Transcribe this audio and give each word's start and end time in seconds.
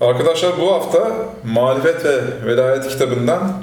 Arkadaşlar 0.00 0.58
bu 0.60 0.72
hafta 0.72 1.12
Marifet 1.44 2.04
ve 2.04 2.46
Velayet 2.46 2.88
kitabından 2.88 3.62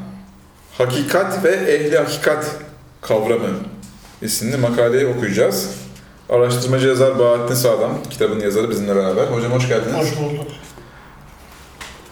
Hakikat 0.77 1.43
ve 1.43 1.49
Ehli 1.49 1.97
Hakikat 1.97 2.55
kavramı 3.01 3.49
isimli 4.21 4.57
makaleyi 4.57 5.07
okuyacağız. 5.07 5.69
Araştırmacı 6.29 6.87
yazar 6.87 7.19
Bahattin 7.19 7.55
Sağlam, 7.55 7.91
kitabın 8.09 8.39
yazarı 8.39 8.69
bizimle 8.69 8.95
beraber. 8.95 9.27
Hocam 9.27 9.51
hoş 9.51 9.67
geldiniz. 9.67 9.95
Hoş 9.95 10.17
bulduk. 10.17 10.47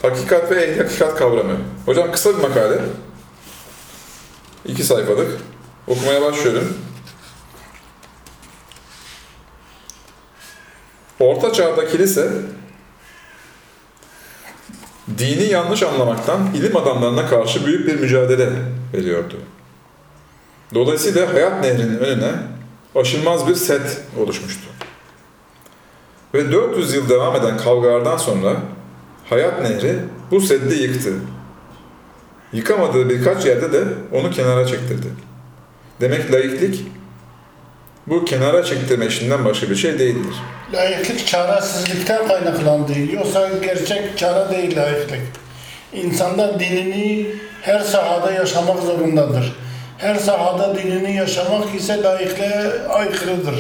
Hakikat 0.02 0.52
ve 0.52 0.64
Ehli 0.64 0.84
Hakikat 0.84 1.16
kavramı. 1.16 1.58
Hocam 1.86 2.12
kısa 2.12 2.38
bir 2.38 2.42
makale. 2.42 2.80
İki 4.66 4.84
sayfalık. 4.84 5.32
Okumaya 5.88 6.22
başlıyorum. 6.22 6.78
Orta 11.20 11.54
çağda 11.54 11.88
kilise 11.88 12.32
dini 15.18 15.44
yanlış 15.44 15.84
anlamaktan 15.84 16.50
ilim 16.56 16.78
adamlarına 16.78 17.28
karşı 17.28 17.66
büyük 17.66 17.88
bir 17.88 18.00
mücadele 18.00 18.50
veriyordu. 18.94 19.36
Dolayısıyla 20.74 21.34
hayat 21.34 21.64
nehrinin 21.64 21.98
önüne 21.98 22.32
aşılmaz 22.96 23.48
bir 23.48 23.56
set 23.56 24.02
oluşmuştu. 24.20 24.68
Ve 26.34 26.52
400 26.52 26.94
yıl 26.94 27.10
devam 27.10 27.36
eden 27.36 27.58
kavgalardan 27.58 28.18
sonra 28.18 28.56
hayat 29.30 29.62
nehri 29.62 29.96
bu 30.32 30.42
seddi 30.42 30.76
yıktı. 30.76 31.14
Yıkamadığı 32.54 33.10
birkaç 33.10 33.46
yerde 33.46 33.74
de 33.74 33.84
onu 34.14 34.32
kenara 34.32 34.68
çektirdi. 34.68 35.08
Demek 36.02 36.34
laiklik 36.34 36.86
bu 38.08 38.26
kenara 38.26 38.64
çektirme 38.64 39.06
işinden 39.06 39.46
başka 39.46 39.70
bir 39.70 39.76
şey 39.76 40.00
değildir. 40.00 40.36
Layıklık 40.74 41.28
çaresizlikten 41.28 42.28
kaynaklandı. 42.28 42.92
Yoksa 43.14 43.50
gerçek 43.64 44.18
çare 44.18 44.56
değil 44.56 44.78
layıklık. 44.78 45.22
İnsanlar 45.94 46.60
dinini 46.60 47.28
her 47.62 47.80
sahada 47.80 48.32
yaşamak 48.32 48.84
zorundadır. 48.84 49.56
Her 49.98 50.16
sahada 50.16 50.76
dinini 50.76 51.16
yaşamak 51.16 51.76
ise 51.76 52.04
layıklığa 52.04 52.90
aykırıdır. 52.90 53.56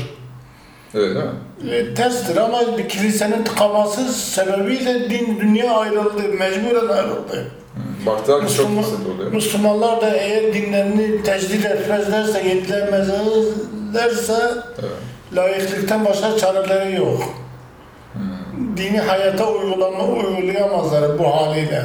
Öyle 0.93 1.19
mi? 1.19 1.31
E, 1.71 1.93
terstir 1.93 2.37
ama 2.37 2.77
bir 2.77 2.89
kilisenin 2.89 3.43
tıkaması 3.43 4.13
sebebiyle 4.13 5.09
din 5.09 5.39
dünya 5.41 5.71
ayrıldı, 5.71 6.23
mecburen 6.39 6.87
ayrıldı. 6.87 7.51
Baktığı 8.05 8.31
çok 8.31 8.43
Müslüman, 8.43 8.77
basit 8.77 9.07
oluyor. 9.15 9.31
Müslümanlar 9.31 10.01
da 10.01 10.09
eğer 10.15 10.53
dinlerini 10.53 11.23
tecdid 11.23 11.63
etmezlerse, 11.63 12.47
yenilemezlerse 12.47 13.51
Evet. 13.99 14.29
layıklıktan 15.35 16.05
başka 16.05 16.37
çareleri 16.37 16.95
yok. 16.95 17.23
Dini 18.77 18.99
hayata 18.99 19.47
uygulama, 19.51 20.03
uygulayamazlar 20.03 21.19
bu 21.19 21.35
haliyle. 21.35 21.81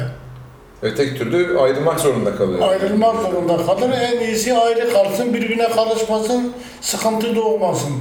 Tek 0.81 1.17
türlü 1.17 1.59
ayrılmak 1.59 1.99
zorunda 1.99 2.35
kalıyor. 2.35 2.69
Ayrılmak 2.69 3.21
zorunda 3.21 3.65
kalır. 3.65 3.89
En 4.01 4.19
iyisi 4.19 4.57
ayrı 4.57 4.93
kalsın, 4.93 5.33
birbirine 5.33 5.69
karışmasın, 5.69 6.53
sıkıntı 6.81 7.35
doğmasın. 7.35 7.91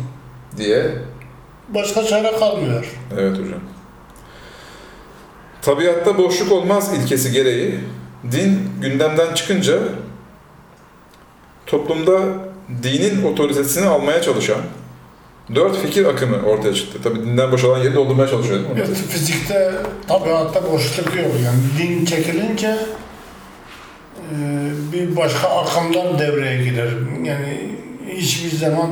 diye. 0.57 0.91
Başka 1.69 2.05
çare 2.05 2.39
kalmıyor. 2.39 2.97
Evet 3.19 3.33
hocam. 3.33 3.61
Tabiatta 5.63 6.19
boşluk 6.19 6.53
olmaz 6.53 6.95
ilkesi 6.95 7.33
gereği 7.33 7.81
din 8.33 8.71
gündemden 8.81 9.35
çıkınca 9.35 9.79
toplumda 11.67 12.21
dinin 12.83 13.25
otoritesini 13.25 13.87
almaya 13.87 14.23
çalışan 14.23 14.61
dört 15.55 15.77
fikir 15.77 16.05
akımı 16.05 16.43
ortaya 16.43 16.75
çıktı. 16.75 16.99
Tabii 17.05 17.21
dinden 17.21 17.53
boşalan 17.53 17.79
yeri 17.79 17.95
doldurmaya 17.95 18.29
çalışıyor 18.29 18.59
değil 18.59 18.71
mi? 18.71 18.83
Evet, 18.87 18.97
fizikte, 19.09 19.73
tabiatta 20.09 20.73
boşluk 20.73 21.17
yok. 21.17 21.33
Yani 21.45 21.59
din 21.79 22.05
çekilince 22.05 22.77
e, 24.31 24.37
bir 24.93 25.17
başka 25.17 25.49
akımlar 25.49 26.19
devreye 26.19 26.65
girer. 26.65 26.89
Yani 27.25 27.71
hiçbir 28.09 28.57
zaman 28.57 28.91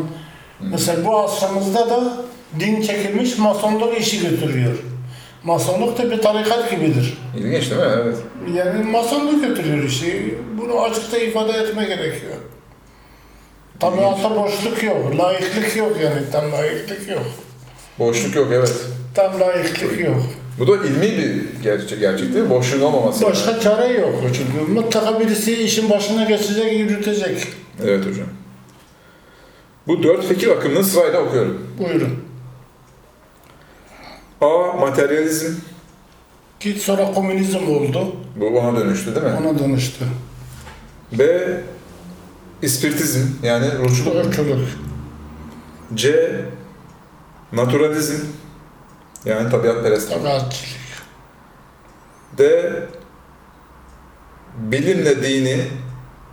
mesela 0.60 1.05
bu 1.05 1.19
asrımızda 1.19 1.91
da 1.91 2.16
din 2.60 2.83
çekilmiş 2.83 3.39
masonluk 3.39 4.00
işi 4.00 4.28
götürüyor. 4.28 4.75
Masonluk 5.45 5.99
da 5.99 6.10
bir 6.10 6.22
tarikat 6.22 6.71
gibidir. 6.71 7.19
İlginç 7.37 7.71
değil 7.71 7.83
mi? 7.83 7.89
Evet. 8.03 8.16
Yani 8.55 8.84
masonluk 8.91 9.45
götürüyor 9.45 9.84
işi. 9.84 10.39
Bunu 10.60 10.81
açıkça 10.81 11.19
ifade 11.19 11.53
etme 11.53 11.84
gerekiyor. 11.84 12.33
Tabiatta 13.81 14.37
boşluk 14.37 14.83
yok, 14.83 15.19
layıklık 15.19 15.77
yok 15.77 15.97
yani 16.03 16.21
tam 16.33 16.53
layıklık 16.53 17.09
yok. 17.09 17.27
Boşluk 17.99 18.34
yok 18.37 18.49
evet. 18.53 18.75
Tam 19.15 19.41
layıklık 19.41 20.00
yok. 20.00 20.22
Bu 20.59 20.66
da 20.66 20.87
ilmi 20.87 21.03
bir 21.03 21.62
gerçek, 21.62 22.00
gerçek 22.00 22.34
değil 22.34 22.44
mi? 22.44 22.50
Boşluğun 22.50 22.81
olmaması. 22.81 23.25
Başka 23.25 23.61
çare 23.61 23.93
yok 23.93 24.15
çünkü 24.34 24.72
mutlaka 24.72 25.21
birisi 25.21 25.62
işin 25.62 25.91
başına 25.91 26.25
geçecek, 26.25 26.72
yürütecek. 26.72 27.47
Evet 27.84 28.06
hocam. 28.06 28.27
Bu 29.87 30.03
dört 30.03 30.25
fikir 30.27 30.49
akımını 30.49 30.84
sırayla 30.84 31.21
okuyorum. 31.21 31.66
Buyurun. 31.78 32.19
A. 34.41 34.77
Materyalizm. 34.81 35.53
Git 36.60 36.83
sonra 36.83 37.12
komünizm 37.12 37.56
oldu, 37.71 38.16
Bu 38.37 38.47
ona 38.47 38.81
dönüştü 38.81 39.15
değil 39.15 39.27
mi? 39.27 39.33
ona 39.41 39.59
dönüştü. 39.59 40.05
B. 41.12 41.25
İspiritizm 42.63 43.27
yani 43.43 43.79
ruhçuluk. 43.79 44.27
Irkçılık. 44.27 44.69
C. 45.95 46.31
Naturalizm 47.53 48.25
yani 49.25 49.51
tabiatperestlik. 49.51 50.19
Tabiatçılık. 50.19 50.79
D. 52.39 52.73
Bilimle 54.59 55.23
dini, 55.23 55.65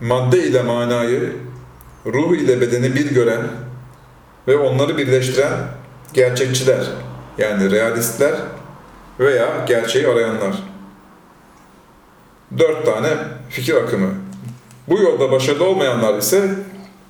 madde 0.01 0.43
ile 0.43 0.61
manayı, 0.61 1.33
ruh 2.05 2.35
ile 2.35 2.61
bedeni 2.61 2.95
bir 2.95 3.11
gören 3.11 3.41
ve 4.47 4.57
onları 4.57 4.97
birleştiren 4.97 5.53
gerçekçiler 6.13 6.85
yani 7.37 7.71
realistler 7.71 8.35
veya 9.19 9.65
gerçeği 9.67 10.07
arayanlar. 10.07 10.55
Dört 12.57 12.85
tane 12.85 13.09
fikir 13.49 13.75
akımı. 13.75 14.24
Bu 14.89 14.99
yolda 14.99 15.31
başarılı 15.31 15.63
olmayanlar 15.69 16.17
ise 16.17 16.41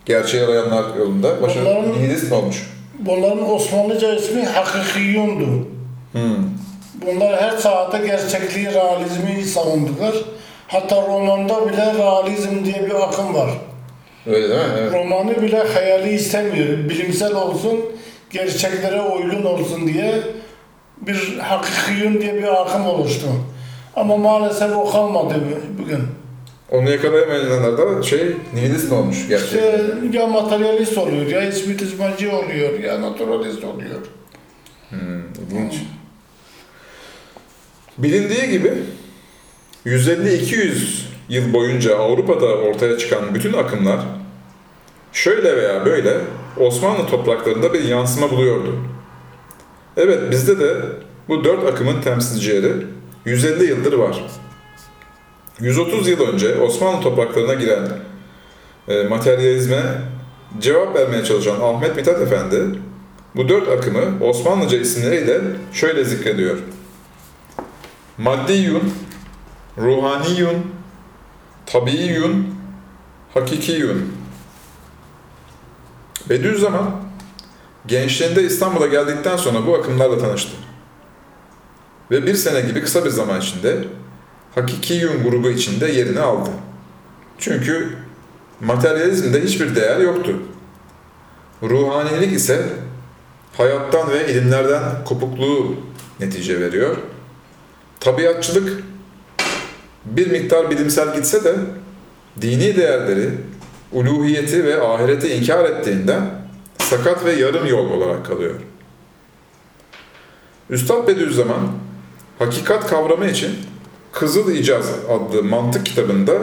gerçeği 0.06 0.44
arayanlar 0.44 0.96
yolunda 1.00 1.42
başarılı 1.42 1.70
Onların- 1.70 1.92
nihilist 1.92 2.32
olmuş. 2.32 2.72
Bunların 3.00 3.52
Osmanlıca 3.52 4.16
ismi 4.16 4.44
Hakikiyundu. 4.46 5.68
Hmm. 6.12 6.22
Bunlar 7.06 7.42
her 7.42 7.52
sahada 7.58 7.98
gerçekliği, 7.98 8.66
realizmi 8.74 9.44
savundular. 9.44 10.16
Hatta 10.68 10.96
romanda 11.08 11.70
bile 11.70 11.94
realizm 11.98 12.66
diye 12.66 12.86
bir 12.86 13.04
akım 13.04 13.34
var. 13.34 13.50
Öyle 14.28 14.50
değil 14.50 14.60
mi? 14.62 14.66
Evet. 14.80 14.94
Romanı 14.94 15.42
bile 15.42 15.64
hayali 15.74 16.10
istemiyor. 16.14 16.68
Bilimsel 16.90 17.36
olsun, 17.36 17.80
gerçeklere 18.30 19.02
uygun 19.02 19.44
olsun 19.44 19.88
diye 19.88 20.22
bir 21.02 21.38
hakikiyun 21.40 22.22
diye 22.22 22.36
bir 22.36 22.62
akım 22.62 22.86
oluştu. 22.88 23.28
Ama 23.96 24.18
maalesef 24.18 24.76
o 24.78 24.92
kalmadı 24.92 25.34
bu- 25.36 25.84
bugün. 25.84 26.00
Onu 26.72 26.90
yakalayamayanlar 26.90 27.78
da 27.78 28.04
şey 28.04 28.36
nihilist 28.54 28.92
olmuş 28.92 29.28
gerçekten? 29.28 30.06
İşte 30.06 30.18
ya 30.18 30.28
materyalist 30.28 30.98
oluyor, 30.98 31.26
ya 31.26 31.42
ispiritizmacı 31.50 32.32
oluyor, 32.32 32.80
ya 32.80 33.02
naturalist 33.02 33.64
oluyor. 33.64 34.00
Hmm, 34.90 35.00
ilginç. 35.50 35.74
Bilindiği 37.98 38.50
gibi 38.50 38.74
150-200 39.86 41.06
yıl 41.30 41.54
boyunca 41.54 41.98
Avrupa'da 41.98 42.46
ortaya 42.46 42.98
çıkan 42.98 43.36
bütün 43.36 43.54
akımlar 43.54 44.00
şöyle 45.14 45.58
veya 45.58 45.86
böyle 45.86 46.18
Osmanlı 46.60 47.08
topraklarında 47.08 47.74
bir 47.74 47.84
yansıma 47.84 48.32
buluyordu. 48.32 48.76
Evet 49.98 50.32
bizde 50.32 50.60
de 50.60 50.76
bu 51.28 51.44
dört 51.44 51.68
akımın 51.68 52.02
temsilcileri 52.02 52.74
150 53.26 53.64
yıldır 53.66 53.94
var. 53.94 54.24
130 55.60 56.08
yıl 56.08 56.22
önce 56.22 56.56
Osmanlı 56.56 57.02
topraklarına 57.02 57.54
giren 57.54 57.88
e, 58.88 59.04
materyalizme 59.04 59.82
cevap 60.60 60.96
vermeye 60.96 61.24
çalışan 61.24 61.62
Ahmet 61.62 61.96
Mithat 61.96 62.22
Efendi 62.22 62.80
bu 63.36 63.50
dört 63.50 63.70
akımı 63.70 64.26
Osmanlıca 64.26 64.78
isimleriyle 64.78 65.42
şöyle 65.74 66.04
zikrediyor. 66.04 66.58
Maddiyun, 68.18 68.94
ruhaniyun, 69.78 70.72
tabiiyun, 71.66 72.56
hakikiyun. 73.34 74.14
Bediüzzaman 76.30 76.92
gençliğinde 77.86 78.44
İstanbul'a 78.44 78.88
geldikten 78.88 79.38
sonra 79.38 79.68
bu 79.68 79.76
akımlarla 79.76 80.18
tanıştı. 80.18 80.52
Ve 82.12 82.26
bir 82.26 82.36
sene 82.36 82.62
gibi 82.62 82.82
kısa 82.82 83.06
bir 83.06 83.10
zaman 83.10 83.42
içinde 83.42 83.78
Hakikiyun 84.56 85.24
grubu 85.24 85.50
içinde 85.50 85.88
yerini 85.88 86.20
aldı. 86.20 86.50
Çünkü 87.38 87.90
materyalizmde 88.62 89.44
hiçbir 89.44 89.76
değer 89.76 90.00
yoktu. 90.00 90.36
Ruhanilik 91.64 92.34
ise 92.34 92.66
hayattan 93.58 94.12
ve 94.12 94.32
ilimlerden 94.32 94.82
kopukluğu 95.06 95.76
netice 96.20 96.60
veriyor. 96.60 96.98
tabiatçılık 98.00 98.84
bir 100.06 100.32
miktar 100.32 100.72
bilimsel 100.72 101.16
gitse 101.16 101.44
de 101.44 101.56
dini 102.42 102.76
değerleri, 102.76 103.30
uluhiyeti 103.92 104.66
ve 104.66 104.82
ahireti 104.82 105.28
inkar 105.28 105.66
ettiğinden 105.66 106.22
sakat 106.80 107.26
ve 107.26 107.32
yarım 107.32 107.66
yol 107.66 107.90
olarak 107.90 108.26
kalıyor. 108.26 108.56
Üstad 110.70 111.08
Bediüzzaman 111.08 111.72
hakikat 112.40 112.88
kavramı 112.88 113.28
için 113.28 113.56
Kızıl 114.16 114.52
İcaz 114.52 114.86
adlı 115.10 115.44
mantık 115.44 115.86
kitabında 115.86 116.34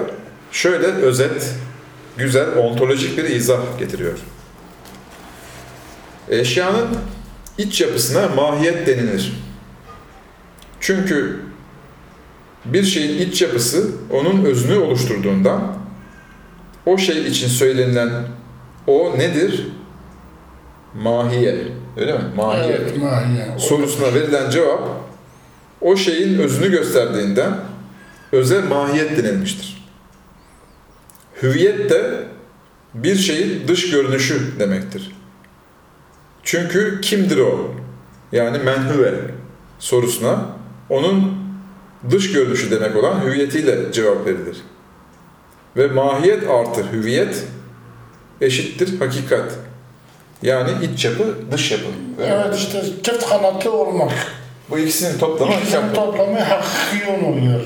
şöyle 0.51 0.87
özet, 0.87 1.55
güzel, 2.17 2.59
ontolojik 2.59 3.19
bir 3.19 3.25
izah 3.25 3.79
getiriyor. 3.79 4.19
Eşyanın 6.29 6.89
iç 7.59 7.81
yapısına 7.81 8.29
mahiyet 8.29 8.87
denilir. 8.87 9.43
Çünkü 10.81 11.41
bir 12.65 12.83
şeyin 12.83 13.29
iç 13.29 13.43
yapısı 13.43 13.91
onun 14.11 14.45
özünü 14.45 14.79
oluşturduğundan 14.79 15.77
o 16.87 16.99
şey 16.99 17.27
için 17.27 17.49
söylenilen 17.49 18.11
o 18.87 19.19
nedir? 19.19 19.69
Mahiye. 20.95 21.59
Öyle 21.97 22.13
mi? 22.13 22.25
Mahiye. 22.37 22.77
Evet, 22.77 22.99
mahiye. 23.03 23.59
Sorusuna 23.59 24.15
verilen 24.15 24.51
cevap 24.51 25.12
o 25.82 25.96
şeyin 25.96 26.38
özünü 26.38 26.70
gösterdiğinden 26.70 27.52
öze 28.32 28.61
mahiyet 28.61 29.17
denilmiştir. 29.17 29.88
Hüviyet 31.43 31.90
de 31.90 32.25
bir 32.94 33.17
şeyin 33.17 33.69
dış 33.69 33.90
görünüşü 33.90 34.58
demektir. 34.58 35.12
Çünkü 36.43 37.00
kimdir 37.00 37.38
o? 37.38 37.75
Yani 38.32 38.58
menhüve 38.58 39.14
sorusuna 39.79 40.46
onun 40.90 41.34
dış 42.11 42.32
görünüşü 42.32 42.70
demek 42.70 42.96
olan 42.96 43.25
hüviyetiyle 43.25 43.93
cevap 43.93 44.26
verilir. 44.26 44.56
Ve 45.76 45.87
mahiyet 45.87 46.50
artı 46.50 46.93
hüviyet 46.93 47.44
eşittir 48.40 48.99
hakikat. 48.99 49.52
Yani 50.43 50.70
iç 50.84 51.05
yapı, 51.05 51.37
dış 51.52 51.73
yapı. 51.73 51.84
Mi? 51.84 51.94
Evet 52.20 52.56
işte 52.56 52.82
çift 53.02 53.29
kanatlı 53.29 53.73
olmak. 53.73 54.12
Bu 54.73 54.79
ikisinin 54.79 55.19
toplamı 55.19 55.53
İkisinin 55.55 55.81
hakikat. 55.83 55.95
toplamı 56.05 56.39
yön 57.07 57.25
oluyor. 57.33 57.61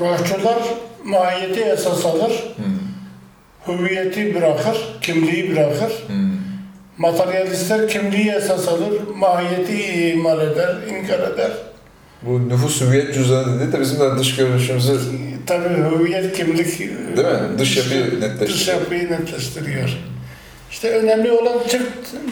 Ruhçular 0.00 0.58
mahiyeti 1.04 1.60
esas 1.60 2.06
alır, 2.06 2.32
Hmm, 2.56 3.74
hüviyeti 3.74 4.34
bırakır, 4.34 4.76
kimliği 5.00 5.50
bırakır. 5.56 5.92
hmm. 6.06 6.32
Materyalistler 6.98 7.88
kimliği 7.88 8.30
esas 8.30 8.68
alır, 8.68 8.92
mahiyeti 9.16 9.82
imal 10.10 10.40
eder, 10.40 10.76
inkar 10.88 11.18
eder. 11.34 11.50
Bu 12.22 12.48
nüfus 12.48 12.80
hüviyet 12.80 13.14
cüzdanı 13.14 13.60
dedi 13.60 13.72
de 13.72 13.80
bizim 13.80 14.00
de 14.00 14.18
dış 14.18 14.36
görünüşümüzü 14.36 15.00
Tabii 15.46 15.68
hüviyet 15.98 16.36
kimlik 16.36 16.78
değil 16.78 17.28
mi? 17.28 17.58
Dış 17.58 17.76
yapıyı 17.76 18.10
dış 18.12 18.20
netleştiriyor. 18.20 18.80
yapıyı 18.80 19.10
netleştiriyor. 19.12 19.90
İşte 20.72 20.90
önemli 20.90 21.32
olan 21.32 21.58
çift 21.68 21.84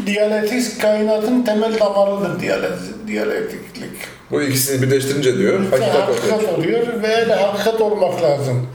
diyalektik 0.07 0.81
kainatın 0.83 1.43
temel 1.43 1.81
damarıdır 1.81 2.41
diyalektik, 2.41 3.07
diyalektiklik. 3.07 3.91
Bu 4.31 4.43
ikisini 4.43 4.83
birleştirince 4.83 5.39
diyor 5.39 5.61
hakikat 5.71 6.09
ortaya 6.09 6.33
hakikat 6.37 6.59
oluyor 6.59 7.03
ve 7.03 7.17
öyle 7.17 7.35
hakikat 7.35 7.81
olmak 7.81 8.23
lazım. 8.23 8.67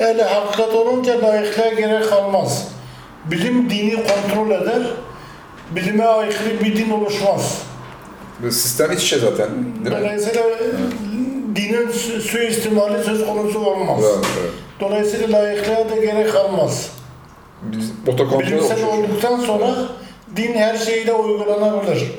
Öyle 0.00 0.22
hakikat 0.22 0.74
olunca 0.74 1.22
layıklığa 1.22 1.68
gerek 1.68 2.08
kalmaz. 2.08 2.68
Bilim 3.30 3.70
dini 3.70 3.96
kontrol 3.96 4.50
eder, 4.50 4.82
bilime 5.70 6.04
aykırı 6.04 6.60
bir 6.64 6.76
din 6.76 6.90
oluşmaz. 6.90 7.58
Bu 8.42 8.50
sistem 8.52 8.92
iç 8.92 9.02
içe 9.02 9.18
zaten 9.18 9.48
değil 9.84 9.96
mi? 9.96 10.02
Dolayısıyla 10.02 10.42
dinin 11.56 11.90
su- 11.90 12.20
suistimali 12.20 13.04
söz 13.04 13.26
konusu 13.26 13.58
olmaz. 13.66 14.00
Evet, 14.04 14.26
evet. 14.40 14.50
Dolayısıyla 14.80 15.38
layıklığa 15.38 15.90
da 15.90 15.96
gerek 15.96 16.32
kalmaz. 16.32 16.88
Biz 17.72 17.92
otokontrol 18.06 18.40
Bilimsel 18.40 18.70
oluşuyor. 18.70 18.92
olduktan 18.92 19.40
sonra 19.40 19.74
din 20.36 20.54
her 20.54 20.76
şeyle 20.76 21.12
uygulanabilir. 21.12 22.12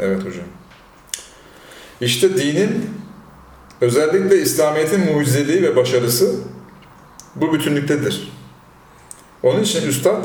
Evet 0.00 0.18
hocam. 0.18 0.44
İşte 2.00 2.36
dinin 2.36 2.90
özellikle 3.80 4.42
İslamiyet'in 4.42 5.14
mucizeliği 5.14 5.62
ve 5.62 5.76
başarısı 5.76 6.34
bu 7.34 7.52
bütünlüktedir. 7.52 8.32
Onun 9.42 9.62
için 9.62 9.88
Üstad 9.88 10.24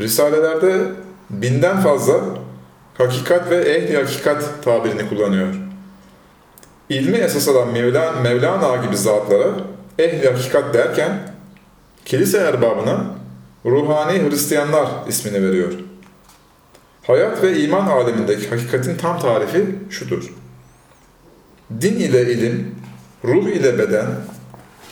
Risalelerde 0.00 0.80
binden 1.30 1.80
fazla 1.80 2.20
hakikat 2.98 3.50
ve 3.50 3.56
ehli 3.56 3.96
hakikat 3.96 4.64
tabirini 4.64 5.08
kullanıyor. 5.08 5.54
İlmi 6.88 7.16
esas 7.16 7.48
alan 7.48 7.68
Mevla, 7.72 8.12
Mevlana 8.12 8.76
gibi 8.76 8.96
zatlara 8.96 9.48
ehli 9.98 10.30
hakikat 10.30 10.74
derken 10.74 11.32
kilise 12.04 12.38
erbabına 12.38 13.04
ruhani 13.66 14.30
Hristiyanlar 14.30 14.88
ismini 15.08 15.42
veriyor. 15.42 15.72
Hayat 17.02 17.42
ve 17.42 17.60
iman 17.60 17.86
alemindeki 17.86 18.48
hakikatin 18.48 18.96
tam 18.96 19.18
tarifi 19.18 19.66
şudur. 19.90 20.32
Din 21.80 21.96
ile 21.96 22.32
ilim, 22.32 22.74
ruh 23.24 23.48
ile 23.48 23.78
beden, 23.78 24.06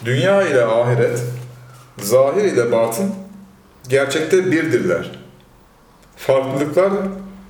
dünya 0.05 0.43
ile 0.49 0.65
ahiret, 0.65 1.23
zahir 1.99 2.45
ile 2.45 2.73
batın 2.73 3.15
gerçekte 3.89 4.53
birdirler. 4.53 5.11
Farklılıklar 6.17 6.93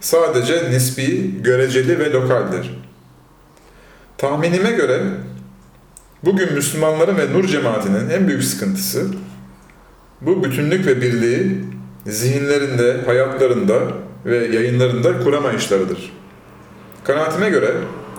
sadece 0.00 0.70
nispi, 0.70 1.42
göreceli 1.42 1.98
ve 1.98 2.12
lokaldir. 2.12 2.84
Tahminime 4.18 4.70
göre 4.70 5.02
bugün 6.24 6.52
Müslümanların 6.52 7.16
ve 7.16 7.32
Nur 7.32 7.44
cemaatinin 7.44 8.10
en 8.10 8.28
büyük 8.28 8.44
sıkıntısı 8.44 9.06
bu 10.26 10.44
bütünlük 10.44 10.86
ve 10.86 11.00
birliği 11.00 11.64
zihinlerinde, 12.06 13.00
hayatlarında 13.06 13.74
ve 14.26 14.36
yayınlarında 14.36 15.18
kuramayışlarıdır. 15.24 16.12
Kanaatime 17.04 17.50
göre 17.50 17.70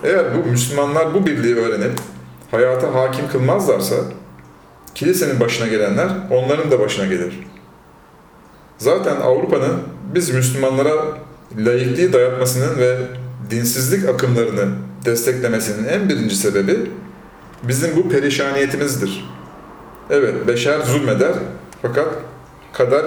eğer 0.03 0.25
bu 0.35 0.49
Müslümanlar 0.49 1.13
bu 1.13 1.25
birliği 1.25 1.55
öğrenip 1.55 1.91
hayata 2.51 2.93
hakim 2.93 3.27
kılmazlarsa 3.27 3.95
kilisenin 4.95 5.39
başına 5.39 5.67
gelenler 5.67 6.07
onların 6.31 6.71
da 6.71 6.79
başına 6.79 7.05
gelir. 7.05 7.39
Zaten 8.77 9.15
Avrupa'nın 9.15 9.79
biz 10.15 10.29
Müslümanlara 10.29 10.91
laikliği 11.57 12.13
dayatmasının 12.13 12.77
ve 12.77 12.97
dinsizlik 13.49 14.09
akımlarını 14.09 14.65
desteklemesinin 15.05 15.87
en 15.87 16.09
birinci 16.09 16.35
sebebi 16.35 16.91
bizim 17.63 17.95
bu 17.95 18.09
perişaniyetimizdir. 18.09 19.25
Evet, 20.09 20.47
beşer 20.47 20.79
zulmeder 20.79 21.33
fakat 21.82 22.08
kader 22.74 23.05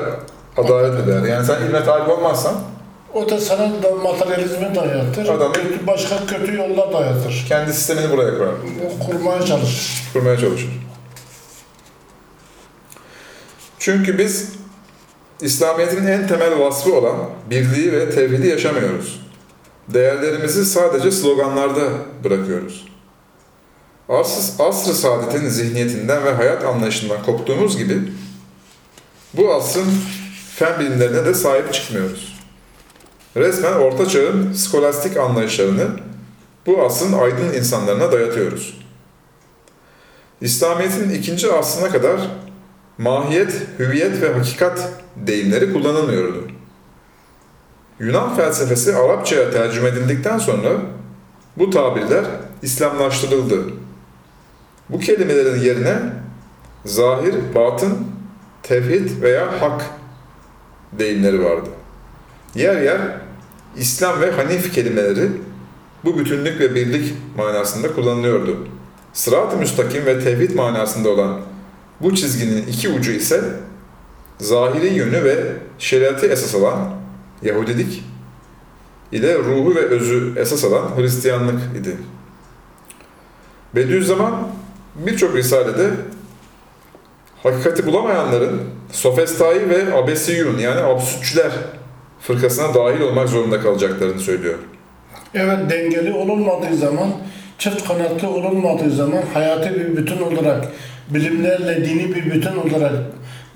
adalet 0.57 1.01
eder. 1.05 1.23
Yani 1.23 1.47
sen 1.47 1.63
ilme 1.63 1.85
talip 1.85 2.09
olmazsan 2.09 2.55
O 3.15 3.31
da 3.31 3.41
sana 3.41 3.83
da 3.83 3.95
materyalizmi 3.95 4.75
dayatır. 4.75 5.29
Adam- 5.29 5.53
kötü, 5.53 5.87
başka 5.87 6.27
kötü 6.27 6.57
yollar 6.57 6.93
dayatır. 6.93 7.45
kendi 7.49 7.73
sistemini 7.73 8.11
buraya 8.11 8.39
koyar. 8.39 8.55
Kurmaya 9.07 9.43
çalışır. 9.43 10.11
kurmaya 10.13 10.39
çalışır. 10.39 10.71
Çünkü 13.79 14.19
biz 14.19 14.53
İslamiyet'in 15.41 16.07
en 16.07 16.29
temel 16.29 16.59
vasfı 16.61 16.95
olan 16.95 17.17
birliği 17.51 17.93
ve 17.93 18.11
tevhidi 18.11 18.47
yaşamıyoruz. 18.49 19.21
Değerlerimizi 19.89 20.65
sadece 20.65 21.11
sloganlarda 21.11 21.83
bırakıyoruz. 22.25 22.85
Asr, 24.09 24.63
asr-ı 24.63 24.95
saadetin 24.95 25.49
zihniyetinden 25.49 26.25
ve 26.25 26.33
hayat 26.33 26.65
anlayışından 26.65 27.23
koptuğumuz 27.23 27.79
gibi 27.79 27.99
bu 29.35 29.55
asrın 29.55 29.89
fen 30.55 30.81
bilimlerine 30.81 31.25
de 31.25 31.35
sahip 31.35 31.73
çıkmıyoruz. 31.73 32.39
Resmen 33.37 33.73
orta 33.73 34.09
çağın 34.09 34.53
skolastik 34.53 35.17
anlayışlarını 35.17 35.87
bu 36.67 36.83
asrın 36.83 37.13
aydın 37.13 37.53
insanlarına 37.53 38.13
dayatıyoruz. 38.13 38.81
İslamiyet'in 40.41 41.11
ikinci 41.11 41.53
asrına 41.53 41.89
kadar 41.89 42.21
mahiyet, 42.99 43.53
hüviyet 43.79 44.23
ve 44.23 44.33
hakikat 44.33 44.89
deyimleri 45.17 45.73
kullanılmıyordu. 45.73 46.49
Yunan 48.01 48.37
felsefesi 48.37 48.97
Arapçaya 48.97 49.51
tercüme 49.51 49.89
edildikten 49.89 50.39
sonra 50.39 50.69
bu 51.57 51.71
tabirler 51.71 52.25
İslamlaştırıldı. 52.63 53.63
Bu 54.89 54.99
kelimelerin 54.99 55.61
yerine 55.61 55.99
zahir, 56.85 57.35
batın, 57.55 57.99
tevhid 58.69 59.23
veya 59.23 59.63
hak 59.63 59.83
deyimleri 60.93 61.45
vardı. 61.45 61.69
Yer 62.55 62.83
yer 62.83 63.01
İslam 63.77 64.21
ve 64.21 64.31
Hanif 64.31 64.75
kelimeleri 64.75 65.29
bu 66.05 66.19
bütünlük 66.19 66.61
ve 66.61 66.75
birlik 66.75 67.15
manasında 67.37 67.95
kullanılıyordu. 67.95 68.69
Sırat-ı 69.13 69.57
müstakim 69.57 70.07
ve 70.07 70.21
tevhid 70.21 70.55
manasında 70.55 71.09
olan 71.09 71.41
bu 72.01 72.15
çizginin 72.15 72.67
iki 72.67 72.89
ucu 72.89 73.13
ise 73.13 73.45
zahiri 74.39 74.95
yönü 74.95 75.25
ve 75.25 75.53
şeriatı 75.79 76.27
esas 76.27 76.55
alan 76.55 76.91
Yahudilik 77.43 78.05
ile 79.13 79.39
ruhu 79.39 79.75
ve 79.75 79.81
özü 79.81 80.33
esas 80.37 80.65
alan 80.65 80.97
Hristiyanlık 80.97 81.61
idi. 81.81 81.97
Bediüzzaman 83.75 84.49
birçok 85.07 85.37
risalede 85.37 85.91
hakikati 87.53 87.87
bulamayanların 87.87 88.61
sofestai 88.93 89.71
ve 89.71 89.95
abesiyun 89.95 90.59
yani 90.59 90.81
absütçüler 90.81 91.51
fırkasına 92.21 92.75
dahil 92.75 93.01
olmak 93.01 93.29
zorunda 93.29 93.61
kalacaklarını 93.61 94.21
söylüyor. 94.21 94.59
Evet 95.35 95.59
dengeli 95.71 96.13
olunmadığı 96.13 96.77
zaman, 96.77 97.09
çift 97.59 97.89
kanatlı 97.89 98.29
olunmadığı 98.29 98.91
zaman 98.91 99.23
hayatı 99.35 99.75
bir 99.75 99.97
bütün 99.97 100.23
olarak, 100.23 100.69
bilimlerle 101.11 101.85
dini 101.85 102.15
bir 102.15 102.31
bütün 102.31 102.57
olarak 102.57 102.93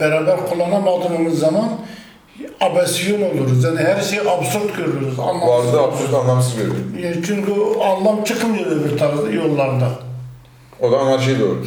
beraber 0.00 0.36
kullanamadığımız 0.46 1.38
zaman 1.38 1.68
abesyon 2.60 3.22
oluruz. 3.22 3.64
Yani 3.64 3.78
her 3.78 4.00
şeyi 4.00 4.22
absürt 4.22 4.76
görürüz. 4.76 5.18
Anlamsız. 5.18 5.74
Vardı 5.74 5.80
absürt 5.80 6.14
anlamsız 6.14 6.56
görüyor. 6.56 6.76
Yani 7.02 7.24
Çünkü 7.26 7.52
anlam 7.80 8.24
çıkmıyor 8.24 8.66
öbür 8.66 8.98
tarzda 8.98 9.30
yollarda. 9.30 9.88
O 10.82 10.92
da 10.92 10.98
anarşiyi 10.98 11.40
doğru. 11.40 11.58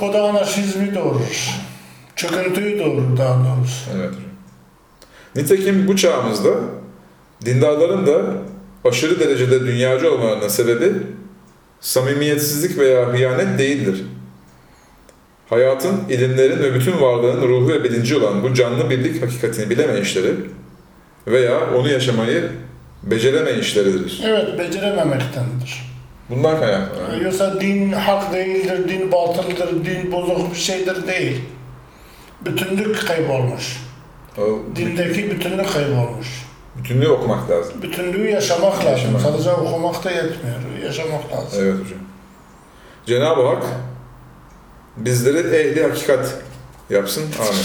O 0.00 0.12
da 0.12 0.22
anarşizmi 0.22 0.94
doğurur. 0.94 1.50
Çöküntüyü 2.16 2.78
doğurur 2.78 3.16
daha 3.18 3.34
doğrusu. 3.34 3.90
Evet. 3.96 4.14
Nitekim 5.36 5.88
bu 5.88 5.96
çağımızda 5.96 6.50
dindarların 7.44 8.06
da 8.06 8.22
aşırı 8.84 9.20
derecede 9.20 9.60
dünyacı 9.60 10.12
olmalarının 10.12 10.48
sebebi 10.48 10.92
samimiyetsizlik 11.80 12.78
veya 12.78 13.12
hıyanet 13.12 13.58
değildir. 13.58 14.04
Hayatın, 15.50 16.08
ilimlerin 16.08 16.58
ve 16.58 16.74
bütün 16.74 17.00
varlığın 17.00 17.48
ruhu 17.48 17.68
ve 17.68 17.84
bilinci 17.84 18.16
olan 18.16 18.42
bu 18.42 18.54
canlı 18.54 18.90
birlik 18.90 19.22
hakikatini 19.22 19.70
bilemeyişleri 19.70 20.34
veya 21.26 21.74
onu 21.74 21.88
yaşamayı 21.88 22.50
beceremeyişleridir. 23.02 24.22
Evet 24.24 24.58
becerememektendir. 24.58 25.89
Bundan 26.30 26.60
kaynaklanıyor. 26.60 27.20
Yoksa 27.24 27.60
din 27.60 27.92
hak 27.92 28.32
değildir, 28.32 28.88
din 28.88 29.12
batıldır, 29.12 29.84
din 29.84 30.12
bozuk 30.12 30.50
bir 30.54 30.58
şeydir 30.58 31.06
değil. 31.06 31.40
Bütünlük 32.40 33.06
kaybolmuş. 33.06 33.76
O 34.38 34.42
Dindeki 34.76 35.30
bütünlük 35.30 35.72
kaybolmuş. 35.72 36.26
bütünlüğü 36.78 37.08
okumak 37.08 37.50
lazım. 37.50 37.82
Bütünlüğü 37.82 38.30
yaşamak 38.30 38.74
lazım. 38.84 38.90
Yaşamak. 38.90 39.20
Sadece 39.22 39.50
okumak 39.52 40.04
da 40.04 40.10
yetmiyor. 40.10 40.56
Yaşamak 40.84 41.32
lazım. 41.32 41.62
Evet 41.64 41.74
hocam. 41.74 41.98
Cenab-ı 43.06 43.46
Hak 43.46 43.62
bizleri 44.96 45.56
ehli 45.56 45.82
hakikat 45.82 46.34
yapsın. 46.90 47.22
Amin. 47.40 47.64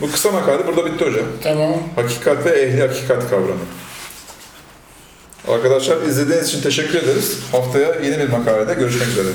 Bu 0.00 0.12
kısa 0.12 0.30
makale 0.30 0.66
burada 0.66 0.86
bitti 0.86 1.04
hocam. 1.04 1.24
Tamam. 1.42 1.74
Hakikat 1.96 2.46
ve 2.46 2.50
ehli 2.50 2.80
hakikat 2.80 3.30
kavramı. 3.30 3.54
Arkadaşlar 5.48 6.02
izlediğiniz 6.02 6.48
için 6.48 6.60
teşekkür 6.60 6.98
ederiz. 6.98 7.38
Haftaya 7.52 7.94
yeni 8.04 8.18
bir 8.18 8.28
makalede 8.28 8.74
görüşmek 8.74 9.08
üzere. 9.08 9.28